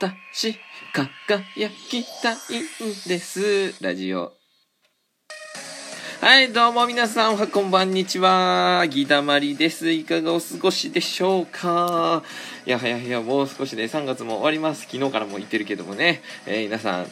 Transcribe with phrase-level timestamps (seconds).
[0.00, 0.56] 私、
[0.92, 2.38] 輝きたいん
[3.08, 3.82] です。
[3.82, 4.32] ラジオ。
[6.20, 8.86] はい、どうも皆さんはこんばんにちは。
[8.88, 9.90] ギダマリです。
[9.90, 12.22] いかがお過ごしでしょうか？
[12.68, 14.82] いやはやはや、もう少しで3月も終わります。
[14.82, 16.20] 昨日からも言ってるけどもね。
[16.44, 17.06] えー皆さん、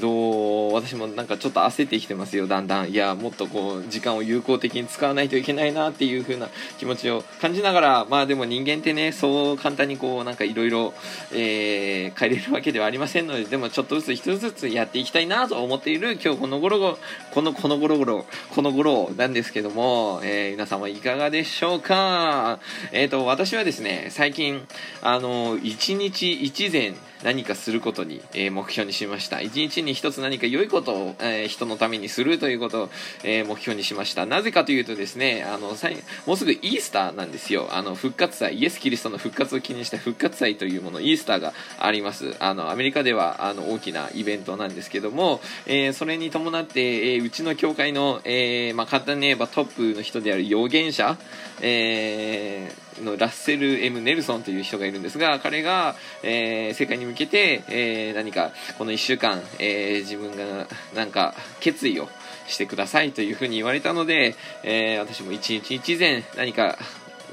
[0.00, 2.46] どう私もなんかちょっと焦ってきてますよ。
[2.46, 2.90] だんだん。
[2.90, 6.48] いやもっとこう時間を有効的に使わないといけないなっていう風な
[6.78, 8.06] 気持ちを感じながら。
[8.08, 10.92] まあでも人間ってねそう簡単にこうなんかいろいろ
[11.30, 13.44] 変えれるわけではありませんので。
[13.44, 16.98] でもちょっとずつ一つずつやっていきたいなと思っている今日この頃ご
[17.30, 22.58] このこの頃頃この頃なんですけども、えー皆様いかがでしょうか。
[22.92, 24.66] えっ、と私はですね最近
[25.02, 26.94] あの一日一膳
[27.24, 29.40] 何かすることに、えー目標にしました。
[29.40, 32.90] 一日に一つ何か良いことを、えー人のためにするということを、
[33.24, 34.26] えー目標にしました。
[34.26, 35.96] なぜかというとですねあのさい
[36.26, 37.68] もうすぐイースターなんですよ。
[37.72, 42.36] あの復活祭イエス・キリストの復活を記念した復活祭というものイースターがあります。
[42.38, 51.18] あのアメリカではあの大きなイベントなんですけども、えーそれに伴って、えーうちの教会の、えーまあ、簡単に言えばトップの人である預言者、
[51.60, 55.94] えーのラッセル・ M・ ネルソンという人がいるんですが彼が、
[56.24, 62.08] えー世界に向けて、えー何かこの1週間、えー自分がなんか決意を
[62.46, 66.76] してくださいというふうに言われたので、えー私も一日一善何か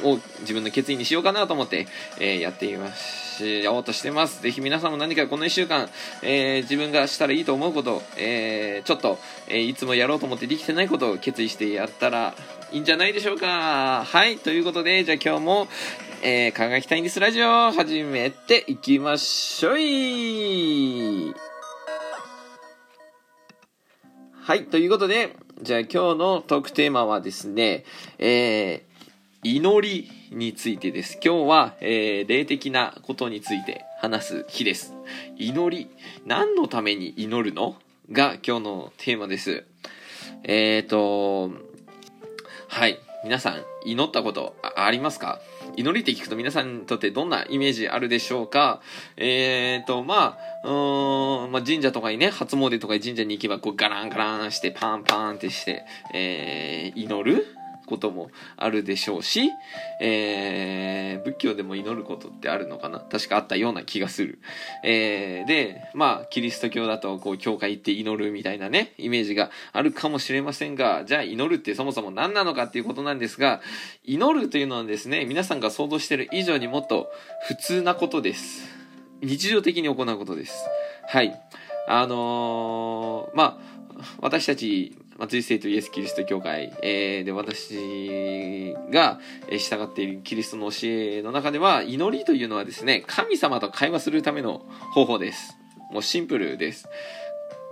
[0.03, 1.87] を自分の決意にしようかなと思って、
[2.19, 3.24] えやっていました。
[3.35, 4.41] しようとしてます。
[4.41, 5.89] ぜひ皆さんも何かこの1週間、
[6.21, 12.33] えー自分がしたらいいと思うこと、えーちょっと、えーいつもやろうと思ってできてないことを決意してやったら
[12.71, 14.05] いいんじゃないでしょうか。
[14.05, 15.67] はいということでじゃあ今日も
[16.23, 17.19] えー、輝きたいんです。
[17.19, 21.35] ラジオ始めていきましょい。
[24.41, 27.83] はい、ということで、じゃあ今日のトークテーマはですね、
[28.17, 28.94] えー、
[29.47, 31.19] 祈りについてです。
[31.23, 34.95] 今日は、えー、霊的なことについて話す日です。
[35.37, 35.87] 祈り、
[36.25, 37.75] 何のために祈るの？
[38.11, 39.63] が今日のテーマです。
[40.45, 41.51] えーと、
[42.69, 42.97] はい。
[43.23, 45.39] 皆さん、祈ったことありますか？
[45.75, 48.81] 祈りって聞くと皆さんにとってどんなイメージあるでしょうか？
[49.15, 57.45] えーと、まあ、うーん、まあ、神社とかにね、初詣とかに神社に行けば、こう、ガランガランして、パンパンってして、えー、祈る
[57.85, 59.49] こともあるでしょうし、
[60.01, 62.99] えー、仏教でも祈ることってあるのかな？
[62.99, 64.39] 確かあったような気がする。
[64.83, 73.61] えー、で、まあ、キリスト教だと、こう、教会行って祈るみたいなね、イメージがあるかもしれませんが、じゃあ祈るってそもそも何なのかっていうことなんですが、
[74.03, 77.11] 祈るというのはですね、皆さんが想像してる以上にもっと
[77.47, 78.67] 普通なことです。
[79.21, 80.65] 日常的に行うことです。
[81.07, 81.39] はい。
[81.87, 83.75] あのーまあ、
[84.19, 95.57] 私たち、松井聖とイエス・キリスト教会、えーで、私が従っているキリストの教えの中では、祈りというのはですね、神様と会話するための方法です。
[95.89, 96.89] もうシンプルです。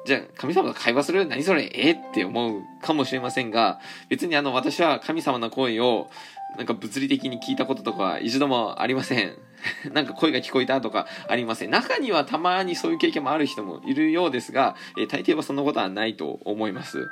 [0.06, 1.26] じゃあ、神様と会話する？
[1.26, 1.70] 何それ？
[1.74, 6.10] えって思うかもしれませんが、別にあの、私は神様の声を、
[6.58, 9.38] なんか物理的に聞いたこととか一度もありません。
[9.94, 11.70] なんか声が聞こえたとかありません。
[11.70, 17.08] 中にはたまにそういう経験もある人もいるようですが、えー大抵はそんなことはないと思います。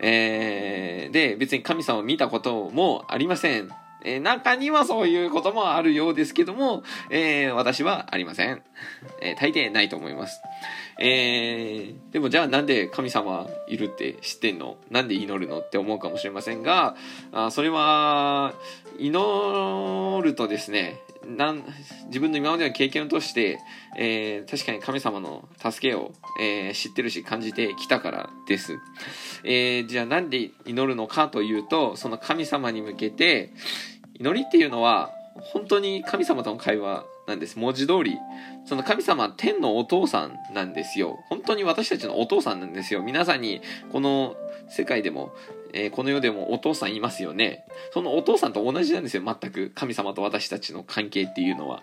[0.00, 3.85] えーで、別に神様を見たこともありません。
[4.06, 8.62] えー中にはそういうこともあるようですけども、えー私はありません。
[9.20, 10.40] えー大抵ないと思います。
[10.98, 14.76] えーでもじゃあなんで神様いるって知ってんの？
[14.90, 16.96] なんで祈るのって思うかもしれませんが、
[17.32, 18.54] あそれは、
[18.98, 21.64] 祈るとですね、なん
[22.06, 23.58] 自分の今までの経験を通して、
[23.98, 28.78] えー確かに神様の助けを、えー知ってるし感じてきたからです。
[29.44, 33.52] えーじゃあなんで祈るのかというと、その神様に向けて、
[34.18, 35.10] 祈りっていうのは
[35.40, 37.58] 本当に神様との会話なんです。
[37.58, 38.18] 文字通り。
[38.64, 41.18] その神様は天のお父さんなんですよ。
[41.28, 43.02] 本当に私たちのお父さんなんですよ。
[43.02, 43.60] 皆さんに
[43.92, 44.36] この
[44.68, 45.32] 世界でも、
[45.72, 47.64] えーこの世でもお父さんいますよね。
[47.92, 49.22] そのお父さんと同じなんですよ。
[49.24, 49.72] 全く。
[49.74, 51.82] 神様と私たちの関係っていうのは。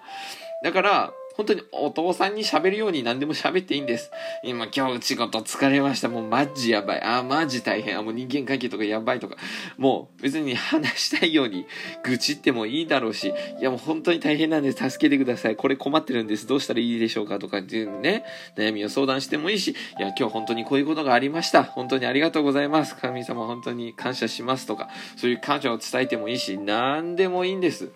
[0.64, 4.12] だから、本当にお父さんに喋るように何でも喋っていいんです。
[4.44, 6.10] 今今日仕事疲れました。
[6.10, 7.02] もうマジやばい。
[7.02, 7.98] あーマジ大変。
[7.98, 9.36] あもう人間関係とかやばいとか。
[9.78, 11.66] もう別に話したいように
[12.04, 14.90] 愚痴ってもいいだろうし、いやもう本当に大変なんです。
[14.90, 15.56] 助けてください。
[15.56, 16.46] これ困ってるんです。
[16.46, 18.24] どうしたらいいでしょうかとかっていうね、
[18.56, 21.63] 悩みを相談してもいいし、いや今日本当にこういうことがありました。
[21.63, 22.96] 本当にありがとうございます。
[22.96, 27.92] 神様本当に感謝しますとか、そういう感謝を伝えてもいいし、何でもいいんです。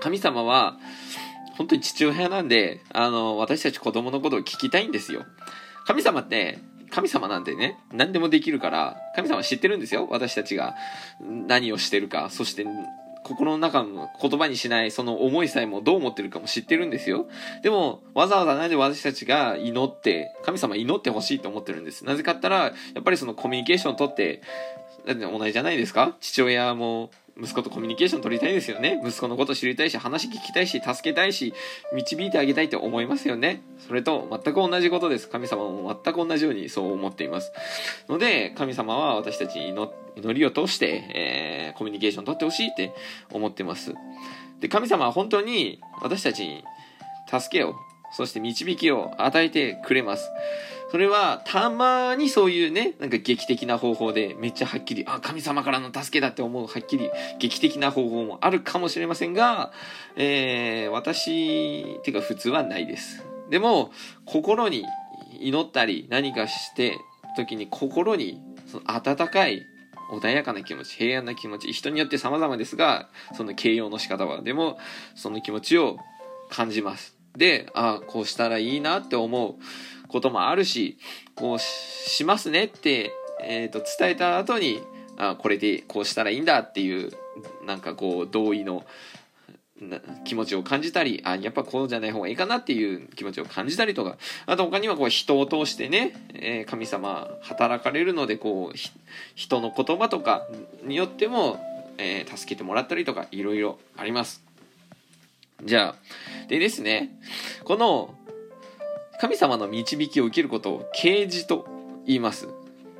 [0.00, 0.76] 神様は、
[1.56, 5.24] 本当に父親なんで、あの、私たち子供のことを聞きたいんですよ。
[5.86, 6.58] 神様って、
[6.90, 10.06] 神様なんてね、何でもできるから、神様知ってるんですよ。
[10.10, 10.74] 私たちが
[11.20, 12.28] 何をしてるか。
[12.30, 12.66] そして、
[13.24, 17.28] 心の中の言葉にしないその思いさえもどう思ってるかも知ってるんですよ。
[17.62, 22.04] でも、わざわざなんで私たちが祈って、神様祈ってほしいと思ってるんです。
[22.04, 24.42] なぜかったら、やっぱりそのコミュニケーションをとって、
[25.06, 26.16] だって同じじゃないですか？
[26.20, 27.10] 父親も
[27.40, 29.00] 息子とコミュニケーション取りたいですよね。
[29.04, 31.54] 息子のこと知りたいし、話聞きたいし、助けたいし、
[31.92, 33.62] 導いてあげたいって思いますよね。
[33.78, 35.28] それと全く同じことです。
[35.28, 37.52] 神様も全く同じようにそう思っています。
[38.08, 39.74] ので、神様は私たちに
[40.16, 42.92] 祈りを通して、えー、コミュニケーション取ってほしいって
[43.30, 43.94] 思ってます。
[44.60, 46.64] で、神様は本当に私たちに
[47.26, 47.74] 助けを、
[48.12, 50.30] そして導きを与えてくれます。
[50.92, 59.72] それは、たまにそういうね、なんか劇的な方法で、めっちゃはっきり、あ、神様からの助けだって思う、はっきり劇的な方法もあるかもしれませんが、
[60.16, 63.24] えー、私、てか普通はないです。
[63.48, 63.90] でも、
[64.26, 64.84] 心に
[65.40, 66.98] 祈ったり、何かして、
[67.38, 69.62] 時に心に、その温かい、
[70.10, 74.78] 穏やかな気持ち、平安な気持ち、人によって様々ですが、その形容の仕方は、でも、
[75.14, 75.96] その気持ちを
[76.50, 77.16] 感じます。
[77.34, 79.54] で、ああ、こうしたらいいなって思う。
[80.12, 80.98] こともあるし、
[81.34, 83.12] こうしますねって、
[83.42, 84.80] えっ、ー、と、伝えた後に、
[85.18, 87.12] あこれでこうしたらいいんだっていう、
[87.66, 88.84] なんかこう、同意の
[90.24, 94.16] 気持ちを感じたり、あ、やっぱこうじゃない方がいいかなっていう気持ちを感じたりとか、
[94.46, 98.78] あと他にはこう人を通してね、えー、神様働かれるので、こう、
[99.34, 100.46] 人の言葉とか
[100.84, 101.58] によっても、
[101.98, 104.42] えー、助けてもらったりとか、いろいろあります。
[105.64, 107.10] じゃあ、でですね、
[107.64, 108.14] この
[109.22, 111.64] 神様の導きを受けることを啓示と
[112.04, 112.48] 言います。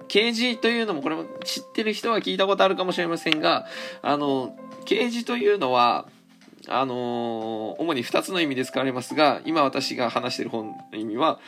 [0.07, 3.67] 啓示というのもこれも知ってる人は聞いたことあるかもしれませんが、
[4.03, 6.07] あの、啓示というのは、
[6.69, 11.41] あの主に2つの意味で使われますが、今私が話してる本の意味は、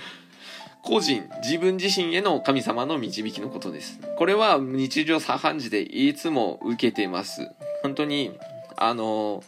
[0.83, 4.01] 個人、自分自身への神様の導きのことです。
[4.19, 7.49] これは日常茶飯事でいつも受けてます。
[7.85, 8.33] 本当に、
[8.77, 9.45] あの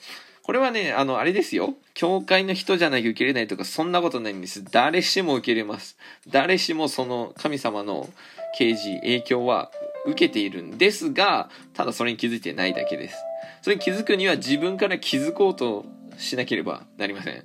[0.47, 1.75] これはね、あの、あれですよ。
[1.93, 4.63] 教会の人じゃなきゃ受けれないとか、そんなことないんです。
[4.63, 5.99] 誰しも受けれます。
[6.29, 8.09] 誰しもその神様の
[8.57, 9.73] 啓示、影響は
[10.05, 13.17] 受けているんですが、ただそれに気づいてないだけです。
[13.61, 15.85] それに気づくには自分から気づこうと
[16.17, 17.45] しなければなりません。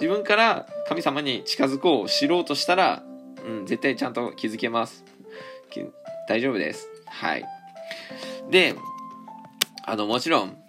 [0.00, 3.02] 自分から神様に近づこう、知ろうとしたら、
[3.46, 5.04] うん、絶対ちゃんと気づけます。
[6.26, 6.88] 大丈夫です。
[7.08, 7.44] はい。
[8.50, 8.74] で、
[9.84, 10.61] あの、もちろん、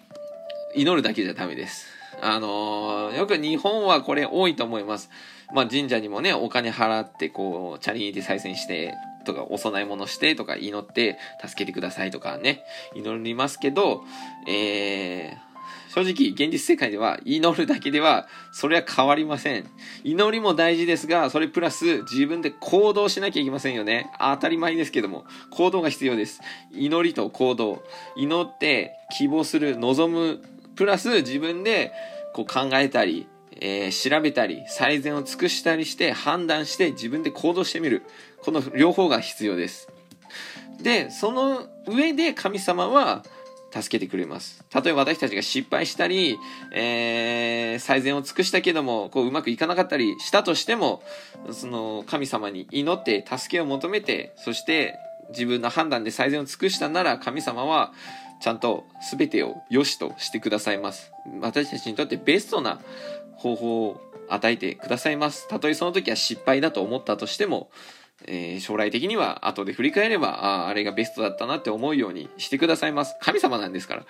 [0.76, 1.88] 祈るだけじゃダメです。
[2.22, 5.10] あのー、よく日本はこれ多いと思います。
[5.54, 12.64] まあ神社にもね、お金払って、こう、チャリティー再選して、とか、お供え物してとか祈って、助けてくださいとかね、
[12.96, 14.04] 祈りますけど、
[14.48, 15.54] えー、
[15.94, 19.70] 正直、現実世界では祈るだけでは、それは変わりません。
[20.04, 24.10] 祈りも大事ですが、それプラス自分で行動しなきゃいけませんよね。
[24.20, 26.42] 当たり前ですけども、行動が必要です。
[26.72, 27.84] 祈りと行動。
[28.16, 30.44] 祈って、希望する、望む
[30.76, 31.92] プラス自分で
[32.34, 33.28] こう考えたり、
[33.60, 38.04] えー、調べたり、最善を尽くしたりして判断して自分で行動してみる。
[38.42, 39.88] この両方が必要です。
[40.82, 43.24] で、その上で神様は
[43.72, 44.64] 助けてくれます。
[44.74, 46.38] 例えば私たちが失敗したり、
[46.74, 51.02] えー、最善を尽くしたけども、こううまくいかなかったりしたとしても、
[51.52, 54.96] その神様に祈って助けを求めて、そして
[55.30, 57.94] 自分の判断で最善を尽くしたなら神様は
[58.44, 61.14] ちゃんと全てを良しとしてくださいます。
[61.40, 62.82] 私たちにとってベストな
[63.38, 65.48] 方法を与えてくださいます。
[65.48, 67.72] たとえその時は失敗だと思ったとしても、
[68.26, 73.16] えー、将来的には後で振り返れば、ああ、あれがベストだったなって思うようにしてくださいます。
[73.22, 74.06] 神様なんですから。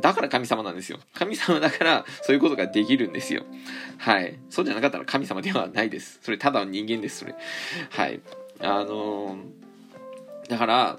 [0.00, 1.00] だから神様なんですよ。
[1.12, 3.42] 神様だからそういうことができるんですよ。
[3.98, 4.38] はい。
[4.48, 6.20] そうじゃなかったら神様ではないです。
[6.22, 7.34] それただの人間です、それ。
[7.90, 8.20] はい。
[8.60, 10.98] あのー、だから、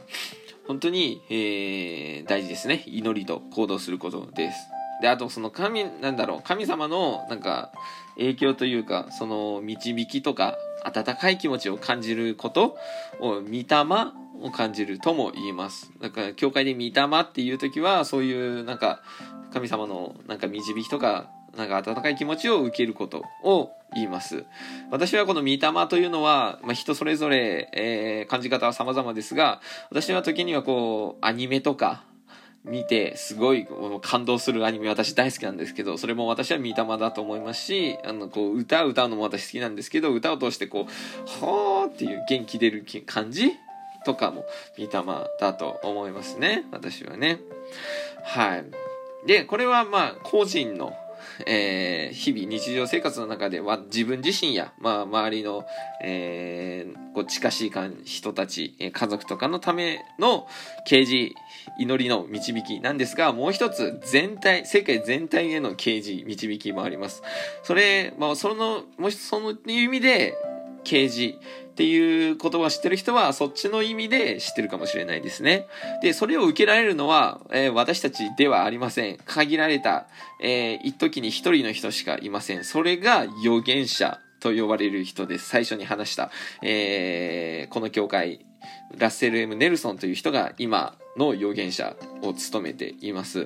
[0.67, 2.84] 本当に、えー、大事ですね。
[2.88, 4.57] 祈りと行動することです。
[5.01, 7.72] で、あとその神、なんだろう、神様のなんか
[8.15, 12.77] 影響というか、その導きとか、温かい気持ちを感じること
[13.19, 13.65] を、御霊
[14.41, 15.91] を感じるとも言います。
[16.00, 19.01] だから、教会で御霊っていう時は、そういうなんか、
[19.53, 24.45] 神様のなんか導きとか、なんか温かい気持ちを受けることを言います。
[24.91, 32.03] 私はこの御霊というのは、まあ、人それぞれ、えー、感じ方は様々ですが、私は時にはこう、アニメとか、
[32.65, 33.67] 見て、すごい
[34.01, 43.51] 感動するアニメ私大好きなんですけど、それも私は御霊だと思いますし、あの、こう、歌を歌うのも私好きなんですけど、歌を通してこう、はーっていう元気出る感じ
[44.03, 44.45] とかも
[44.77, 44.89] 御霊
[45.39, 46.65] だと思いますね。
[46.71, 47.39] 私はね。
[48.24, 48.65] はい。
[49.27, 50.93] で、これはまあ、個人の
[51.46, 55.65] えー、日々日常生活の中では自分自身や、まあ、周りの、
[56.01, 57.72] えー、こう近しい
[58.04, 60.48] 人たち、家族とかのための
[60.86, 61.34] 啓示、
[61.80, 67.22] 祈りの導きなんですが、もう一つ全体、世界全体への啓示、導きもあります。
[67.63, 70.36] それ、まあ、その、もしその意味で、
[70.86, 71.38] 刑事
[71.72, 75.68] っていう言葉を知ってる人はそっちの意味で知ってるかもしれないですね。
[76.01, 79.18] で、それを受けられるのは、えー、私たちではありません。
[79.25, 80.08] 限られた、
[80.42, 82.63] えー、一時に一人の人しかいません。
[82.63, 85.50] それが預言者と呼ばれる人です。
[85.50, 88.46] 最初に話した、えー、この教会、
[88.98, 93.45] ラッセル・ M・ ネルソンという人が今の預言者を務めています。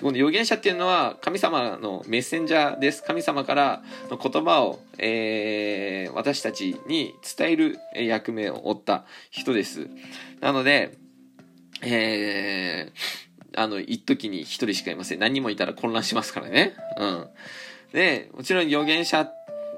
[0.00, 3.02] この預言者っていうのは神様のメッセンジャーです。
[3.02, 9.88] 神様からの言葉を、えー、私たちに伝える役目を負った人です。
[10.40, 10.98] なので、
[11.82, 15.18] えー、あの、一時に一人しかいません。
[15.18, 16.74] 何人もいたら混乱しますからね。
[16.96, 17.26] うん。
[17.92, 19.30] で、もちろん預言者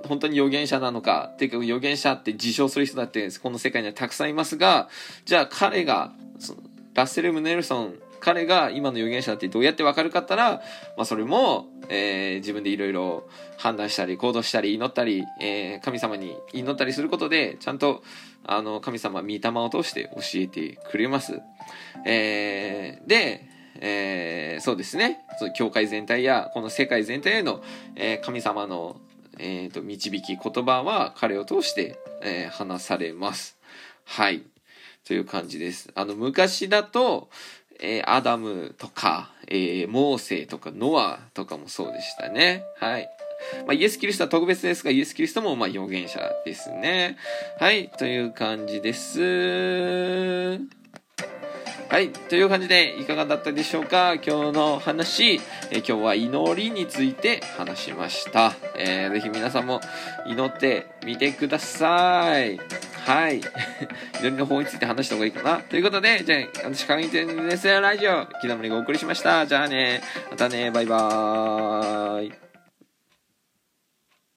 [0.06, 4.88] 本当に預言者なのか、っていうか預言者って自称する人だってこの世界にはたくさんいますが、
[5.24, 6.12] じゃあ彼が、
[6.94, 10.62] ラッセル・ムネルソン、彼が今の預言者だってどうやってわかるかったら、
[10.96, 18.02] まあそれも、えー、自分でいろいろ判断したり、行動したり、祈ったり、えー、神様に祈ったりすることで、ちゃんと、
[18.46, 21.40] あの、神様、御霊を通して教えてくれます。
[22.06, 23.46] えー、で、
[23.80, 25.24] えー、そうですね。
[25.38, 27.62] その教会全体や、この世界全体への、
[27.96, 28.96] えー、神様の、
[29.38, 33.56] えーと、導き言葉は彼を通して、えー、話されます。
[34.04, 34.42] はい。
[35.04, 35.90] という感じです。
[35.94, 37.28] あの、昔だと、
[37.80, 42.64] えー、アダムとか、えー、モーセとか、ノアとかもそうでしたね。
[42.78, 43.08] はい。
[43.66, 47.16] まあ、イエス・キリストは特別ですが、イエス・キリストも、まあ、預言者ですね。
[47.58, 50.83] はい、という感じです。
[51.88, 52.10] はい。
[52.10, 54.14] という感じで、いかがだったでしょうか？
[54.14, 58.54] 今日の話、え今日は祈りについて話しました。
[58.76, 59.80] えー、ぜひ皆さんも
[60.26, 62.58] 祈ってみてください。
[63.04, 63.40] はい。
[64.20, 65.58] 祈りの方について話した方がいいかな。
[65.58, 69.46] ということで、じゃあ、私、カギテンネスラジオ、木田森がお送りしました。
[69.46, 70.00] じゃあね、
[70.30, 72.43] またね、バイバーイ。